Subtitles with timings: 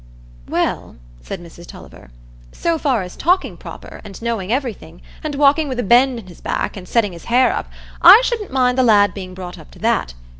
[0.49, 2.09] "Well," said Mrs Tulliver,
[2.51, 6.41] "so far as talking proper, and knowing everything, and walking with a bend in his
[6.41, 7.69] back, and setting his hair up,
[8.01, 10.15] I shouldn't mind the lad being brought up to that.